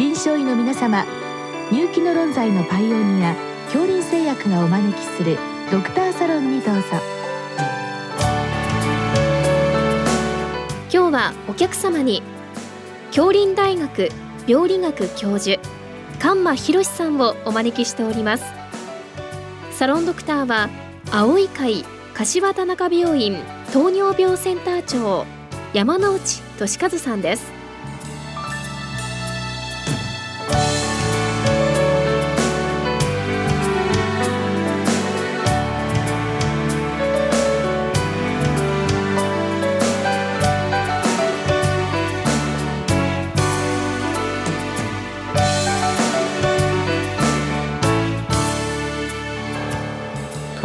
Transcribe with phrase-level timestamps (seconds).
[0.00, 1.04] 臨床医の皆様
[1.70, 3.34] 入気の論剤のパイオニア
[3.66, 5.36] 恐林製薬がお招きする
[5.70, 6.82] ドクターサロンにどうぞ。
[10.90, 12.22] 今日はお客様に
[13.08, 14.08] 恐林大学
[14.46, 15.60] 病理学教授
[16.18, 18.44] 菅間博さんをお招きしております。
[19.72, 20.70] サロンドクターは
[21.12, 23.36] 青い会柏田中病院
[23.70, 25.26] 糖尿病センター長
[25.74, 27.59] 山内俊和さんです。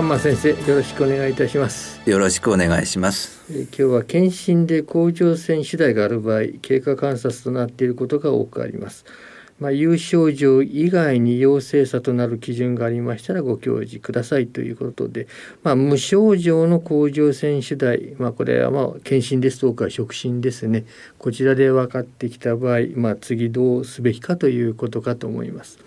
[0.08, 2.00] 間先生よろしくお願いいたします。
[2.08, 3.44] よろしくお願いします。
[3.52, 9.06] え今日は検診で甲状腺次第がある場合経過観察となっていることが多くあります。
[9.60, 15.28] まあ、有症状以外に陽性さとなる基準がありましたらご教示くださいということで、
[15.64, 20.86] まあ、無症状の甲状腺次第、まあ、これはまあ検診ですとか触診ですね。
[21.18, 25.80] こちらで分かってきた場合、まあ、次どうすべきかということかと思います。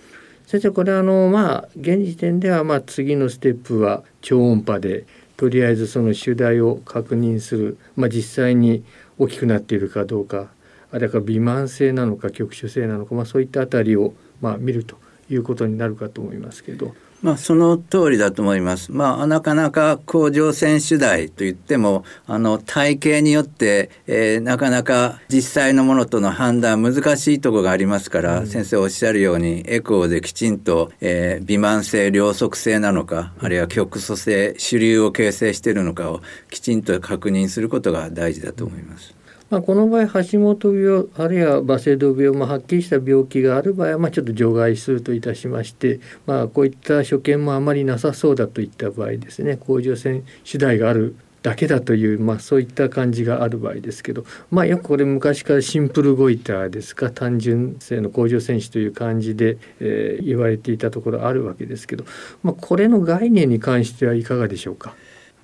[0.49, 5.05] 先生これあのまあ現時点ではまあ次のステップは超音波で
[5.37, 8.83] とりあえずその主題を確認する、まあ、実際に
[9.19, 10.49] 大きくなっているかどうか
[10.91, 14.97] あれか微慢性なのか局所性なのか、まあ、そういったあたりをまあ見ると。
[15.31, 16.95] いうことになるかと思いますけど。
[17.21, 18.93] まあ、その通りだと思います。
[18.93, 36.21] まあ、なかなか甲状腺主題といっても、あの、体型によって、えー、なかなか実際のものとの判断難しいところがありますから、うん、先生おっしゃるように、エコーできちんと、えー、微慢性、両側性なのか、あるいは局所性、主流を形成しているのかを
[36.51, 39.18] きちんと確認することが大事だと思います。
[39.51, 62.05] まあ、この場合橋本病あるいはバセド病もはっきりした病気がある場合はまあちょっと除外するといたしまして、まあ、こういった所見もあまりなさそうだといった場合ですね甲状腺主題があるだけだという、まあ、そういった感じがある場合ですけど、まあ、よくこれ昔からシンプルゴイターですか単純性の甲状腺腫という感じで、えー、言われていたところあるわけですけど、
[62.43, 64.95] まあ、これの概念に関してはいかがでしょうか？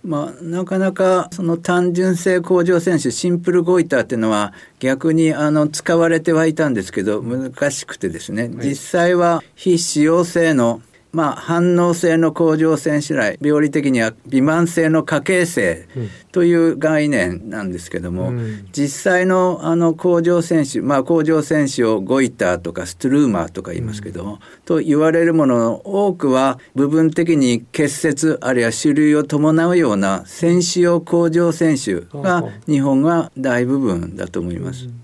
[0.05, 10.83] まあ、なかなかその単純性甲状腺腫シンプルゴイターっていうのは逆にあの使われてはいたんですけど難しくてですね、実際は非使用性の
[11.15, 15.87] まあ、反応性の甲状腺腫来病理的には微慢性の過形性
[16.33, 34.87] という概念なんですけども、うん、実際のあの甲状腺腫、まあ、甲状腺腫をゴイターとかストゥルーマーとか言いますけども、うん、と言われるものの多くは部分的に結節あるいは種類を伴うような腺腫用甲状腺腫が日本が大部分だと思います。
[34.87, 35.04] うん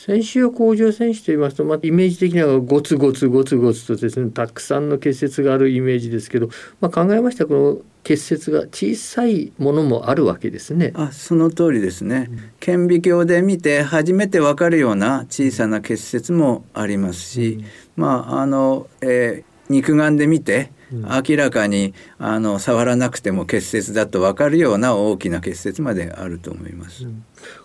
[0.00, 6.48] 先週は甲状腺腫といいますと、まあ、イメージ的にはゴツゴツゴツゴツとですねたくさんの結節があるイメージですけど、
[6.80, 10.94] まあ、考えましたこの結節が小さいものもあるわけですね。
[10.94, 12.30] あその通りですね。
[12.60, 17.64] 顕微鏡で見て初めてわかるような小さな結節もありますし、うん、
[18.02, 27.04] まああの、えー、肉眼で見て明らかにあの触らなくても結節だと分かるような大きな結節まであると思います。
[27.04, 27.22] うん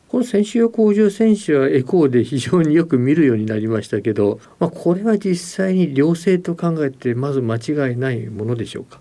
[0.08, 9.00] この先週甲状腺腫はエコーで非常によく見るようになりましたけど、まあ、これは実際に良性と考えてまず間違いないものでしょうか？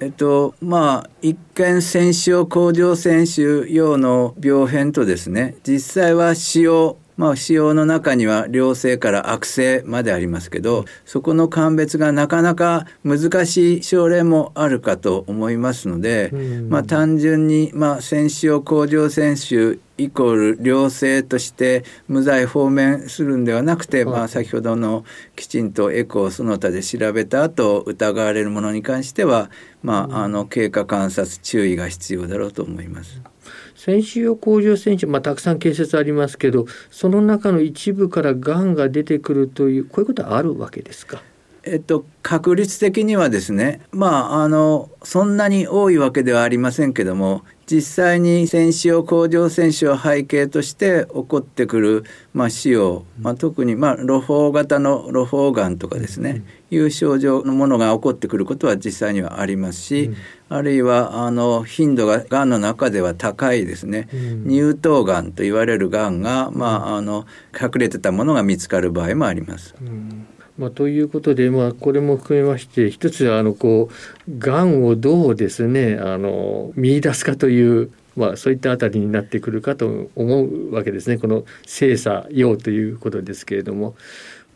[0.00, 16.30] えっとまあ一見腺腫甲状腺腫用の病変とですね実際は使用まあ、使用の中には良性から悪性までありますけどそこの鑑別がなかなか難しい症例もあるかと思いますので、
[16.68, 25.04] まあ、単純に、まあ、腺腫用甲状腺腫イコール良性として無罪放免するんではなくて、まあ、先ほどの
[25.36, 29.50] きちんとエコーその他で調べた後疑われるものに関しては、
[29.82, 33.20] まあ、あの経過観察注意が必要だろうと思います。
[33.74, 41.22] 先週用甲状腺腫、まあ、たくさん形説ありますけどその中の一部からがんが出てくるというこういうことはあるわけですか？
[41.66, 60.16] えっと、確率的にはですねまああのそんなに多いわけではありませんけども実際に腺腫用甲状腺腫を背景として起こってくる、まあ、腫瘍、まあ、特に、まあ、露胞型の露胞がんとかですね、うん、いう症状のものが起こってくることは実際にはありますし、うん、
[60.50, 67.26] あるいはあの頻度ががんの中では高いですね、うん、乳頭がんと言われるがんが、まあ、あの
[67.58, 69.74] 隠れてたものが見つかる場合もあります。
[69.80, 70.26] うん
[70.58, 73.90] まあ、ということで、まあ、これも含めまして一つはあのこ
[74.28, 81.18] うがんをどうですねあの見出すかという、まあ、そういったあたりになってくるかと思うわけですね。
[81.18, 83.96] この精査用ということですけれども。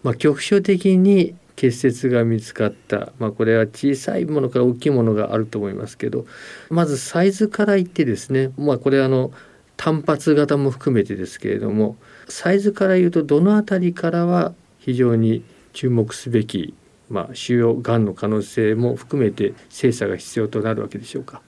[0.05, 6.25] まあ、局所的に結節が見つかった、まあ、これは小さいものから大きいものがあると思いますけど。
[6.71, 9.33] まずサイズから言ってですね、まあ、これあの
[9.77, 11.97] 単発型も含めてですけれども
[12.29, 15.43] サイズから言うとどの辺りからは非常に
[15.73, 16.75] 注目すべき、
[17.09, 21.43] まあ、腫瘍がんの可能性も含めて精査が必要となるわけでしょうか？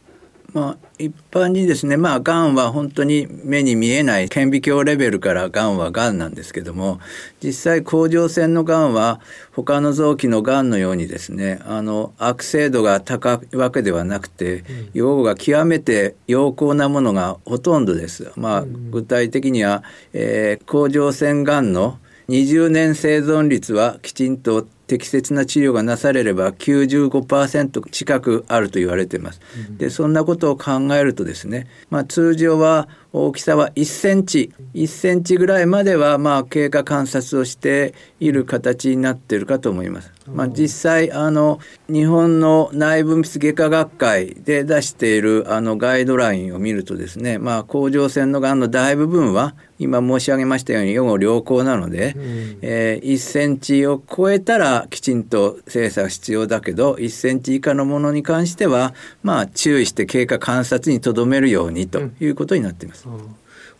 [0.52, 6.98] まあ、一般にですね、まあ、がんは本当に目に見えない顕微鏡レベルからがんはがんなんですけども、
[7.40, 9.20] 実際甲状腺のがんは
[9.52, 18.32] 他の臓器のがんのようにですね、あの、悪性度が高いわけではなくて、用が極めて良好なものがほとんどです。
[18.34, 22.00] まあ、具体的には、えー、甲状腺がんの
[22.30, 29.40] 20年生存率はきちんと適切な治療がなされれば95%近くあると言われています。
[29.78, 40.12] でそんなことを考えるとですね、まあ、通常は大きさは1センチ1センチぐらいまではまあ経過観察をしている形になっているかと思います。
[40.26, 41.58] まあ、実際あの
[41.88, 63.08] 日本の内分泌外科学会で出しているあのガイドラインを見るとですね、まあ、甲状腺のがんの大部分は今申し上げましたように予後良好なので、うん、えー、1センチを超えたらきちんと精査が必要だけど1センチ以下のものに関してはまあ注意して経過観察にとどめるようにということになっています。
[63.08, 63.18] うん。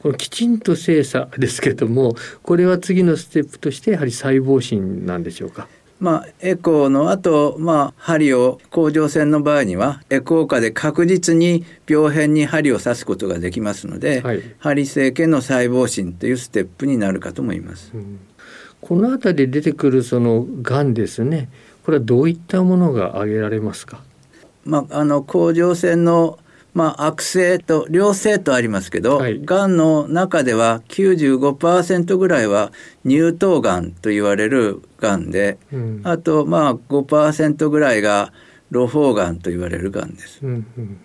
[0.03, 5.69] このきちんと精査ですけどもこれは次のステップとしてやはり細胞診なんでしょうか？
[5.99, 17.91] まあ、エコーの後、まあ、針を甲状腺の場合にはエコー下で確実に病変に針を刺すことができますので、はい、針生検の細胞診というステップになるかと思います。
[17.93, 18.19] うん、
[18.81, 21.49] この辺りで出てくるそのがんですね
[21.85, 24.03] これはどういったものが挙げられますか、
[24.65, 26.39] まあ、あの甲状腺の
[26.73, 32.71] まあ、悪性と良性とありますけど、はい、がんの中では95%ぐらいは
[33.05, 38.33] 乳頭がんと言われるがんで、うん、あとまあ5%ぐらいが
[38.71, 40.41] 露胞がんと言われるがんです。
[40.43, 41.01] うんうん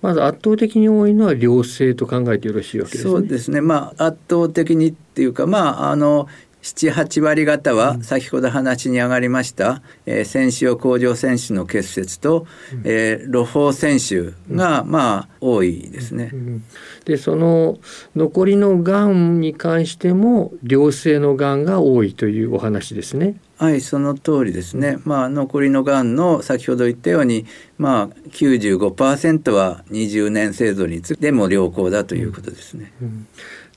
[0.00, 3.10] まず圧倒的に多いのは良性と考えてよろしいわけですね。
[3.10, 3.60] そうですね。
[3.60, 6.28] まあ圧倒的にっていうか、まああの
[6.62, 12.46] 78割方は先ほど話に上がりました、えー、戦士用甲状腺腫の結節と、
[12.84, 16.32] えー、露胞腺腫が、まあ多いですね。
[17.04, 17.78] でその
[18.16, 23.36] 残りのがんに関しても良性のがんが多いというお話ですね。
[23.58, 24.98] はい、その通りですね。
[25.04, 27.44] まあ、残りのがんの先ほど言ったように、
[27.76, 32.92] まあ、95%は20年生存率でも良好だということですね。
[33.02, 33.26] うんうん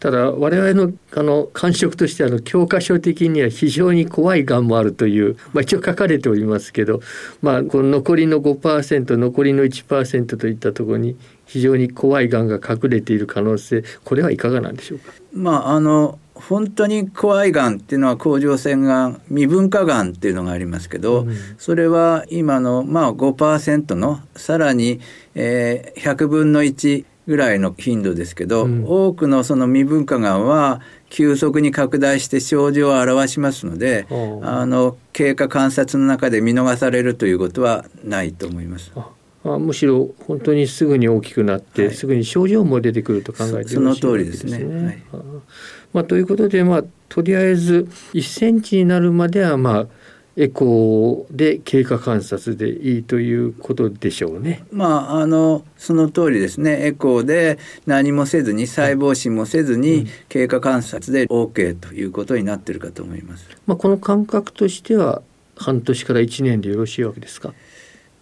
[0.02, 7.02] ただ我々のあの感触としてあの教科書的には非常に怖いがんもあるという、まあ、一応書かれておりますけど、
[7.44, 15.14] まあ、この残りの5%残りの1%といったところに非常に怖いがんが隠れている可能性これはいかがなんでしょうか？
[15.34, 25.00] まああの本当に怖いがんっていうのは甲状腺がん未分化がんっていうのがありますけど、うん、それは今のまあ5%のさらに、
[25.36, 38.92] えー、100分の1ぐらいの頻度ですけど、うん、多くのその未分化がんは急速に拡大して症状を表しますので、あの経過観察の中で見逃されるということはないと思います。
[39.44, 44.02] あむしろ本当にすぐに大きくなって、はい、すぐに症状も出てくると考えてよろしいですね。
[44.02, 44.86] その通りですね。
[44.86, 45.04] はい、
[45.94, 49.88] まあ、ということで、まあ、とりあえず1センチになるまでは、まあ、
[50.38, 54.64] エコーで経過観察でいいということでしょうね。
[54.72, 56.86] まああのその通りですね。
[56.86, 63.46] エコーで何もせずに細胞診もせずに経過観察で OK ということになっているかと思います。
[63.68, 65.22] まあこの感覚としては
[65.58, 67.54] 半年から1年でよろしいわけですか？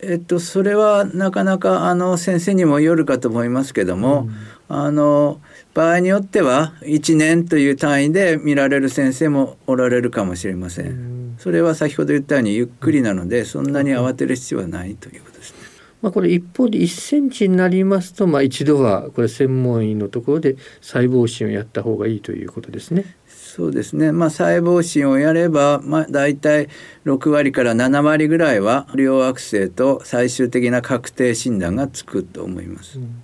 [0.02, 4.30] えっとそれはなかなかあの先生にもよるかと思いますけども、
[4.70, 5.42] うん、あの
[5.74, 10.88] 場合によっては1年という単位で見られる先生もおられるかもしれません。
[10.88, 15.59] うんそれは先ほど言ったようにゆっくりなのでそんなに慌てる必要はないということですね。
[16.02, 23.18] まあ、これ一方で1センチになりますと、まあ、一度はこれ専門医のところで細胞診をやった方がいいということですね。
[23.28, 26.70] そうですね、まあ、細胞診をやれば、まあ、大体
[27.06, 33.00] 6割から7割ぐらいは両悪性と最終的な確定診断がつくと思います。
[33.00, 33.24] うん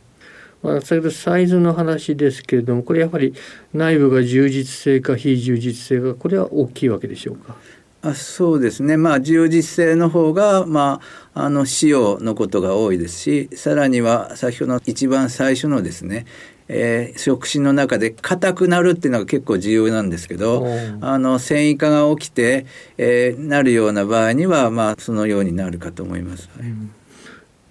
[0.64, 3.36] まあ、先ほどサイズの話ですけれどもこれやはり
[3.74, 7.56] 内部が充実性か非充実性かこれは大きいわけでしょうか？
[8.02, 16.26] あそうですね、まあ、充実性の方が、まあ、あの使用のことが多いですしさらには先ほどの一番最初のですね
[16.68, 20.66] えー、触診の中で硬くなるっていうのが結構重要なんですけど
[21.02, 22.66] あの繊維化が起きて、
[22.98, 26.50] えー、なるような場合には、まあ、そのようになるかと思います。
[26.60, 26.92] うん、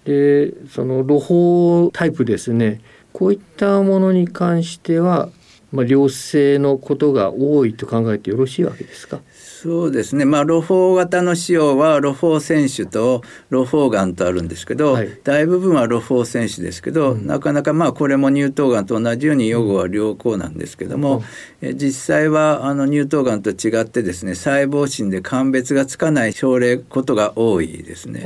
[0.05, 2.79] でその露胞タイプですね。
[3.11, 5.29] こういったものに関しては
[5.71, 9.19] まあ、良性のことが多いと考えてよろしいわけですか？
[9.33, 21.23] そうですね、まあ、露胞型の腫瘍は露胞腺腫と露胞がんとあるんですけど、はい、大部分は露胞腺腫ですけど、うん、なかなかまあこれも乳頭がんと同じように予後は良好なんですけども、
[21.63, 28.23] うん、実際はあの乳頭がんと違ってですね細胞診で鑑別がつかない症例ことが多いですね。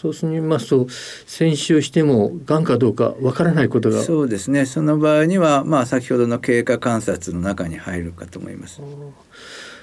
[0.00, 0.86] そうしますと
[1.26, 4.02] 先週してもがんかどうかわからないことが。
[4.02, 4.64] そうですね。
[4.64, 8.80] その場合には、まあ、先ほどの経過観察の中に入るかと思います。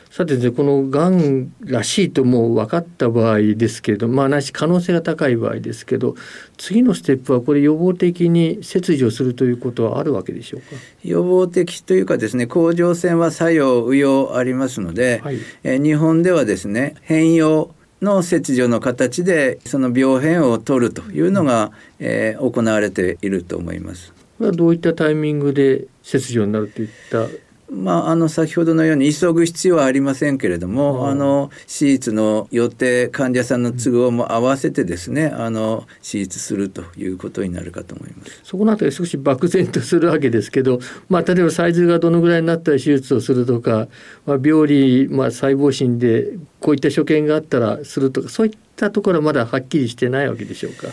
[0.10, 6.16] さてこのがんらしいともう分かった場合ですけれどまあなし可能性が高い場合ですけど
[6.58, 10.68] 次のステップはこれ予防的に切除するということはあるわけでしょうか？
[11.04, 24.14] 予防的というかですね甲状腺は作用右用ありますので、はい、え日本ではですね変容の切除の形でその病変を取るというのが、えー、行われていると思います。
[24.40, 27.26] どういったタイミングで切除になるといった
[27.70, 38.40] まあ、あの先ほどのように急ぐ必要はありませんけれども、あの手術の予定患者さんの都合も合わせてですね、あの手術するということになるかと思います。
[38.44, 43.90] そこのあたり少し漠然とするわけですけど、まあ、例えばサイズがどのぐらいになったら手術をするとか、
[44.26, 50.88] まあ、病理、まあ、細胞診でこういった所見があったらするとかそういったところはまだはっきりしてないわけでしょうか？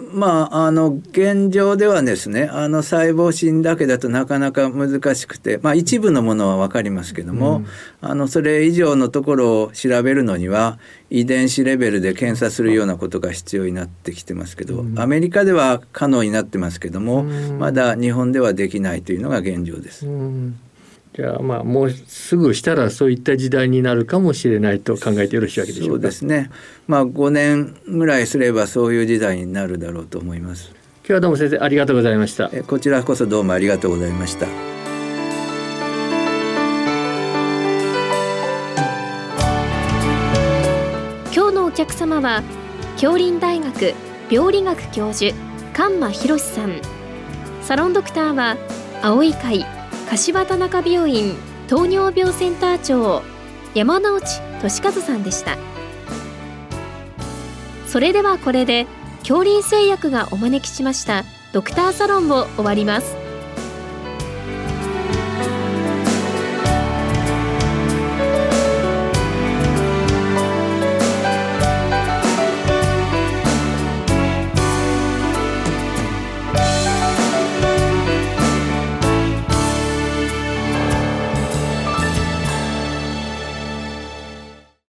[0.00, 7.66] まあ、あの現状ではですねあの細胞診だけだとなかなか難しくて、まあ、一部のものは分かりますけども、うん、
[8.00, 10.78] あのそれ以上のところを調べるのには
[11.10, 20.06] 遺伝子レベルで検査するようなことが必要になってきてますけど、うん、アメリカでは可能になってますけども、うん、まだ日本ではできないというのが現状です。
[21.18, 25.92] じゃあまあもうすぐしたらそういった時代になるかもしれないと考えてよろしいわけでしょうか。
[25.94, 26.48] そうですね。
[26.86, 30.70] まあ5年ぐらいすればそういう時代になるだろうと思います。
[30.98, 32.50] 今日はどうも先生ありがとうございました。
[32.62, 34.46] こちらこそどうもありがとうございました。
[41.34, 42.44] 今日のお客様は
[42.96, 43.92] 京林大学
[44.30, 45.34] 病理学教授
[45.74, 46.80] 菅間博さん。
[47.62, 48.56] サロンドクターは
[49.02, 49.66] 青い会
[50.10, 51.36] 柏田中病院
[51.66, 53.22] 糖尿病センター長
[53.74, 55.58] 山内俊和さんでした。
[57.86, 58.86] それではこれで
[59.20, 63.27] 恐林製薬がお招きしましたドクターサロンを終わります。